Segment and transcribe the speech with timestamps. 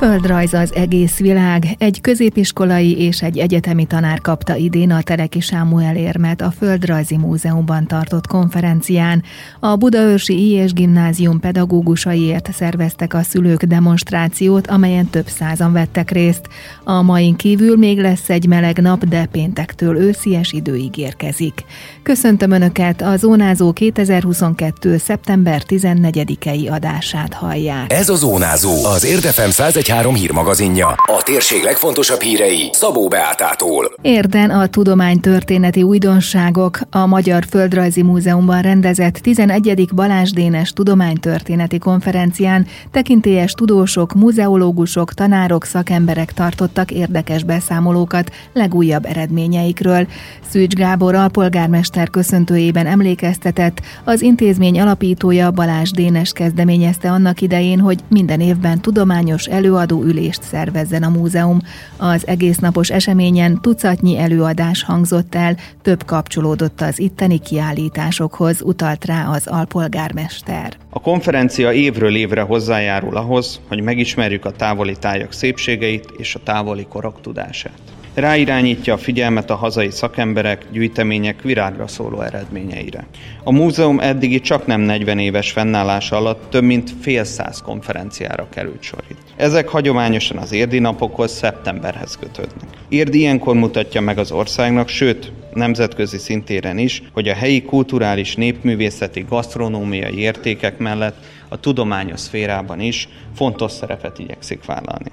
[0.00, 1.64] Földrajz az egész világ.
[1.78, 7.86] Egy középiskolai és egy egyetemi tanár kapta idén a Teleki Sámuel érmet a Földrajzi Múzeumban
[7.86, 9.22] tartott konferencián.
[9.58, 10.72] A Budaörsi I.S.
[10.72, 16.48] Gimnázium pedagógusaiért szerveztek a szülők demonstrációt, amelyen több százan vettek részt.
[16.84, 21.64] A main kívül még lesz egy meleg nap, de péntektől őszies időig érkezik.
[22.02, 24.96] Köszöntöm Önöket, a Zónázó 2022.
[24.96, 27.92] szeptember 14-ei adását hallják.
[27.92, 30.86] Ez a Zónázó, az Érdefem 101 113 hírmagazinja.
[30.86, 33.92] A térség legfontosabb hírei Szabó Beátától.
[34.02, 39.88] Érden a tudománytörténeti újdonságok a Magyar Földrajzi Múzeumban rendezett 11.
[39.94, 50.06] Balázs Dénes tudománytörténeti konferencián tekintélyes tudósok, muzeológusok, tanárok, szakemberek tartottak érdekes beszámolókat legújabb eredményeikről.
[50.48, 58.40] Szűcs Gábor alpolgármester köszöntőjében emlékeztetett, az intézmény alapítója Balázs Dénes kezdeményezte annak idején, hogy minden
[58.40, 61.58] évben tudományos előadás előadó ülést szervezzen a múzeum.
[61.96, 69.28] Az egész napos eseményen tucatnyi előadás hangzott el, több kapcsolódott az itteni kiállításokhoz, utalt rá
[69.28, 70.76] az alpolgármester.
[70.90, 76.86] A konferencia évről évre hozzájárul ahhoz, hogy megismerjük a távoli tájak szépségeit és a távoli
[76.88, 83.06] korok tudását ráirányítja a figyelmet a hazai szakemberek, gyűjtemények virágra szóló eredményeire.
[83.44, 88.82] A múzeum eddigi csak nem 40 éves fennállása alatt több mint fél száz konferenciára került
[88.82, 89.02] sor.
[89.36, 92.68] Ezek hagyományosan az érdi napokhoz, szeptemberhez kötődnek.
[92.88, 99.24] Érdi ilyenkor mutatja meg az országnak, sőt, nemzetközi szintéren is, hogy a helyi kulturális népművészeti
[99.28, 101.16] gasztronómiai értékek mellett
[101.48, 105.10] a tudományos szférában is fontos szerepet igyekszik vállalni.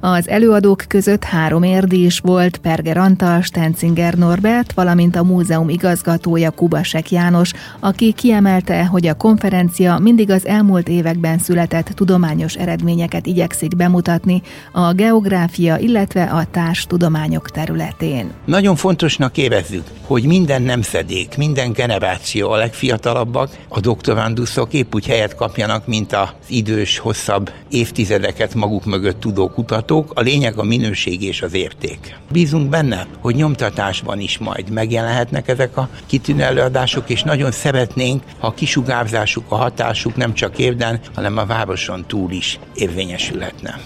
[0.00, 6.50] Az előadók között három érdi is volt, Perger Antal, Stenzinger Norbert, valamint a múzeum igazgatója
[6.50, 13.76] Kubasek János, aki kiemelte, hogy a konferencia mindig az elmúlt években született tudományos eredményeket igyekszik
[13.76, 18.30] bemutatni a geográfia, illetve a társ tudományok területén.
[18.44, 25.34] Nagyon fontosnak érezzük, hogy minden nemzedék, minden generáció, a legfiatalabbak, a doktoranduszok épp úgy helyet
[25.34, 31.22] kapjanak, mint az idős, hosszabb évtizedeket maguk mögött tudó kutatók, hallgatók, a lényeg a minőség
[31.22, 32.16] és az érték.
[32.32, 38.46] Bízunk benne, hogy nyomtatásban is majd megjelenhetnek ezek a kitűnő előadások, és nagyon szeretnénk, ha
[38.46, 43.80] a kisugárzásuk, a hatásuk nem csak évden, hanem a városon túl is érvényesülhetne.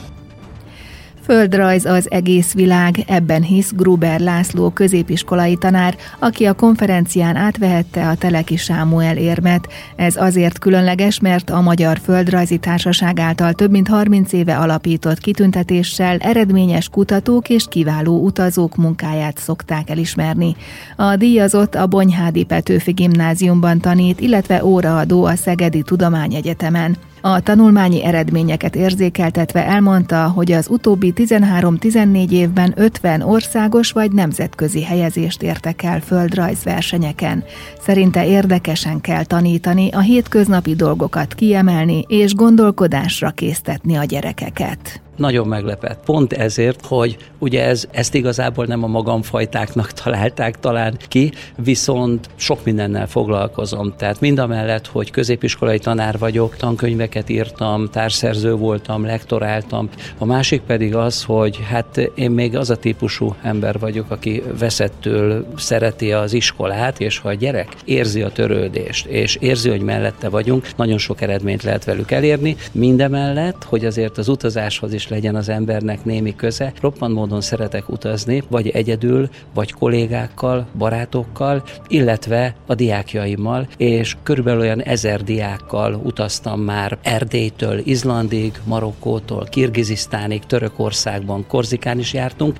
[1.23, 8.15] Földrajz az egész világ, ebben hisz Gruber László középiskolai tanár, aki a konferencián átvehette a
[8.15, 9.69] Teleki Sámuel érmet.
[9.97, 16.17] Ez azért különleges, mert a Magyar Földrajzi Társaság által több mint 30 éve alapított kitüntetéssel
[16.17, 20.57] eredményes kutatók és kiváló utazók munkáját szokták elismerni.
[20.97, 26.97] A díjazott a Bonyhádi Petőfi Gimnáziumban tanít, illetve óraadó a Szegedi Tudományegyetemen.
[27.21, 35.43] A tanulmányi eredményeket érzékeltetve elmondta, hogy az utóbbi 13-14 évben 50 országos vagy nemzetközi helyezést
[35.43, 37.45] értek el földrajzversenyeken.
[37.81, 46.05] Szerinte érdekesen kell tanítani, a hétköznapi dolgokat kiemelni és gondolkodásra késztetni a gyerekeket nagyon meglepett.
[46.05, 52.65] Pont ezért, hogy ugye ez, ezt igazából nem a magamfajtáknak találták talán ki, viszont sok
[52.65, 53.95] mindennel foglalkozom.
[53.97, 59.89] Tehát mind a mellett, hogy középiskolai tanár vagyok, tankönyveket írtam, társszerző voltam, lektoráltam.
[60.19, 65.47] A másik pedig az, hogy hát én még az a típusú ember vagyok, aki veszettől
[65.57, 70.69] szereti az iskolát, és ha a gyerek érzi a törődést, és érzi, hogy mellette vagyunk,
[70.77, 72.57] nagyon sok eredményt lehet velük elérni.
[72.73, 76.73] Mindemellett, hogy azért az utazáshoz is legyen az embernek némi köze.
[76.81, 84.83] Roppant módon szeretek utazni, vagy egyedül, vagy kollégákkal, barátokkal, illetve a diákjaimmal, és körülbelül olyan
[84.83, 92.57] ezer diákkal utaztam már Erdélytől, Izlandig, Marokkótól, Kirgizisztánig, Törökországban, Korzikán is jártunk,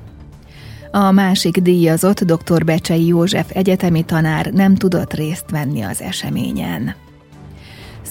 [0.93, 2.65] a másik díjazott dr.
[2.65, 6.95] Becsei József egyetemi tanár nem tudott részt venni az eseményen.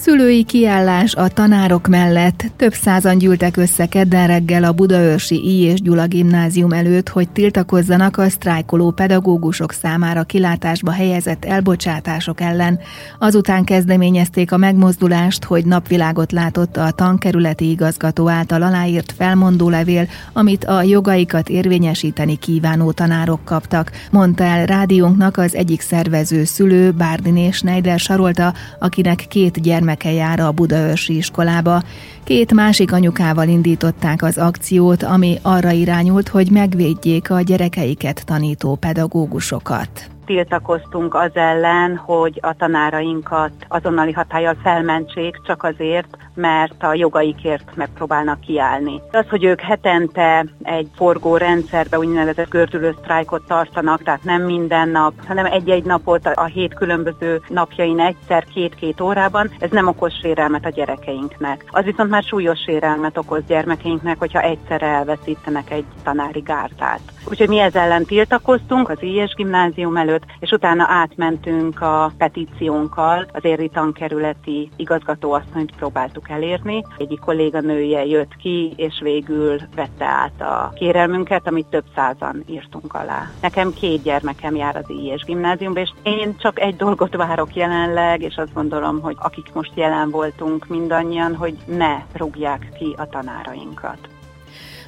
[0.00, 5.60] Szülői kiállás a tanárok mellett több százan gyűltek össze kedden reggel a Budaörsi I.
[5.60, 12.78] és Gyula gimnázium előtt, hogy tiltakozzanak a sztrájkoló pedagógusok számára kilátásba helyezett elbocsátások ellen.
[13.18, 20.64] Azután kezdeményezték a megmozdulást, hogy napvilágot látott a tankerületi igazgató által aláírt felmondó levél, amit
[20.64, 27.98] a jogaikat érvényesíteni kívánó tanárok kaptak, mondta el rádiónknak az egyik szervező szülő, Bárdiné Schneider
[27.98, 31.82] Sarolta, akinek két gyermek gyermeke jár a Budaörsi iskolába.
[32.24, 40.10] Két másik anyukával indították az akciót, ami arra irányult, hogy megvédjék a gyerekeiket tanító pedagógusokat.
[40.30, 48.40] Tiltakoztunk az ellen, hogy a tanárainkat azonnali hatállyal felmentsék csak azért, mert a jogaikért megpróbálnak
[48.40, 49.00] kiállni.
[49.12, 55.12] Az, hogy ők hetente egy forgó rendszerbe úgynevezett gördülő sztrájkot tartanak, tehát nem minden nap,
[55.26, 60.70] hanem egy-egy napot a hét különböző napjain egyszer, két-két órában, ez nem okoz sérelmet a
[60.70, 61.64] gyerekeinknek.
[61.70, 67.00] Az viszont már súlyos sérelmet okoz gyermekeinknek, hogyha egyszer elveszítenek egy tanári gártát.
[67.24, 73.44] Úgyhogy mi ezzel ellen tiltakoztunk az IES gimnázium előtt, és utána átmentünk a petíciónkkal, az
[73.44, 76.84] Éri tankerületi igazgatóasszonyt próbáltuk elérni.
[76.98, 83.30] Egyik kolléganője jött ki, és végül vette át a kérelmünket, amit több százan írtunk alá.
[83.40, 88.36] Nekem két gyermekem jár az IES gimnáziumba, és én csak egy dolgot várok jelenleg, és
[88.36, 94.08] azt gondolom, hogy akik most jelen voltunk mindannyian, hogy ne rúgják ki a tanárainkat.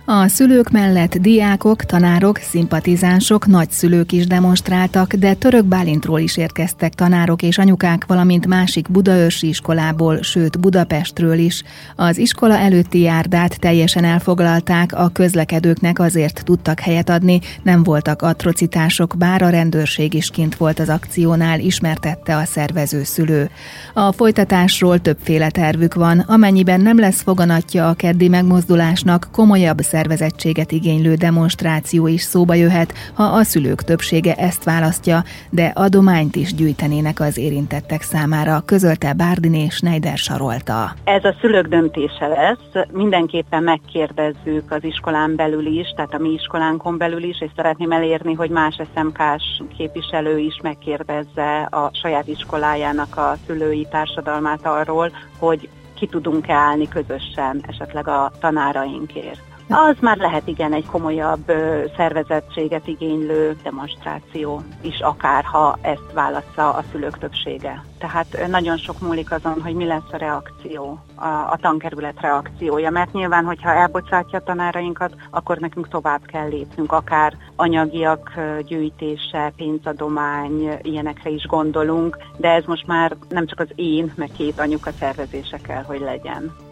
[0.04, 7.43] A szülők mellett diákok, tanárok, szimpatizánsok, nagyszülők is demonstráltak, de Török Bálintról is érkeztek tanárok
[7.43, 11.62] és anyukák, valamint másik budaörsi iskolából, sőt Budapestről is.
[11.96, 19.14] Az iskola előtti járdát teljesen elfoglalták, a közlekedőknek azért tudtak helyet adni, nem voltak atrocitások,
[19.19, 23.50] bár a rendőrség is kint volt az akciónál, ismertette a szervező szülő.
[23.94, 31.14] A folytatásról többféle tervük van, amennyiben nem lesz foganatja a keddi megmozdulásnak, komolyabb szervezettséget igénylő
[31.14, 37.38] demonstráció is szóba jöhet, ha a szülők többsége ezt választja, de adományt is gyűjtenének az
[37.38, 40.92] érintettek számára, közölte Bárdiné Schneider sarolta.
[41.04, 46.98] Ez a szülők döntése lesz, mindenképpen megkérdezzük az iskolán belül is, tehát a mi iskolánkon
[46.98, 53.36] belül is, és szeretném elérni, hogy más SMK-s képviselő is megkérdezze a saját iskolájának a
[53.46, 59.51] szülői társadalmát arról, hogy ki tudunk-e állni közösen esetleg a tanárainkért.
[59.74, 61.52] Az már lehet igen egy komolyabb
[61.96, 67.84] szervezettséget igénylő demonstráció is, akár ha ezt válassza a szülők többsége.
[67.98, 73.12] Tehát nagyon sok múlik azon, hogy mi lesz a reakció, a, a tankerület reakciója, mert
[73.12, 78.32] nyilván, hogyha elbocsátja a tanárainkat, akkor nekünk tovább kell lépnünk, akár anyagiak
[78.66, 84.60] gyűjtése, pénzadomány, ilyenekre is gondolunk, de ez most már nem csak az én, meg két
[84.60, 86.70] anyuka szervezése kell, hogy legyen.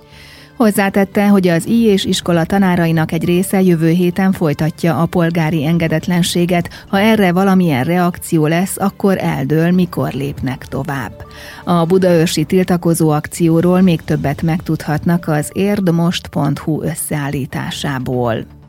[0.60, 6.84] Hozzátette, hogy az I és iskola tanárainak egy része jövő héten folytatja a polgári engedetlenséget.
[6.88, 11.12] Ha erre valamilyen reakció lesz, akkor eldől, mikor lépnek tovább.
[11.64, 18.59] A budaörsi tiltakozó akcióról még többet megtudhatnak az érdmost.hu összeállításából.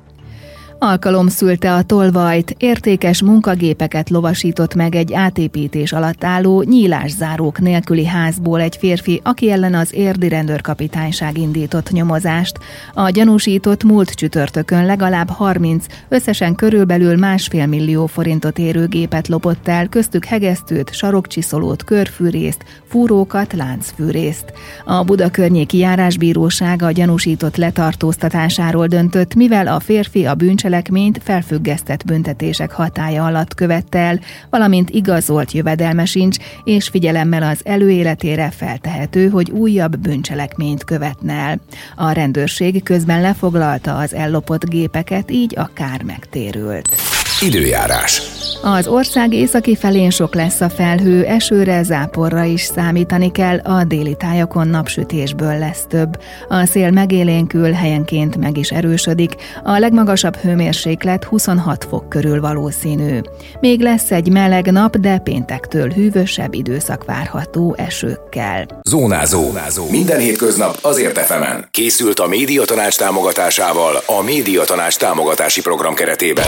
[0.84, 8.62] Alkalom szülte a tolvajt, értékes munkagépeket lovasított meg egy átépítés alatt álló nyílászárók nélküli házból
[8.62, 12.60] egy férfi, aki ellen az érdi rendőrkapitányság indított nyomozást.
[12.94, 19.88] A gyanúsított múlt csütörtökön legalább 30, összesen körülbelül másfél millió forintot érő gépet lopott el,
[19.88, 24.54] köztük hegesztőt, sarokcsiszolót, körfűrészt, fúrókat, láncfűrészt.
[24.86, 32.06] A Buda környéki járásbíróság a gyanúsított letartóztatásáról döntött, mivel a férfi a bűncselekményt bűncselekményt felfüggesztett
[32.06, 34.20] büntetések hatája alatt követte el,
[34.50, 41.60] valamint igazolt jövedelme sincs, és figyelemmel az előéletére feltehető, hogy újabb bűncselekményt követne el.
[41.96, 47.21] A rendőrség közben lefoglalta az ellopott gépeket, így a kár megtérült.
[47.42, 48.22] Időjárás.
[48.64, 54.16] Az ország északi felén sok lesz a felhő, esőre, záporra is számítani kell, a déli
[54.16, 56.22] tájakon napsütésből lesz több.
[56.50, 63.20] A szél megélénkül, helyenként meg is erősödik, a legmagasabb hőmérséklet 26 fok körül valószínű.
[63.60, 68.66] Még lesz egy meleg nap, de péntektől hűvösebb időszak várható esőkkel.
[68.90, 69.44] Zónázó.
[69.44, 69.90] Zónázó.
[69.90, 71.68] Minden hétköznap azért efemen.
[71.72, 76.46] Készült a médiatanács támogatásával a médiatanács támogatási program keretében.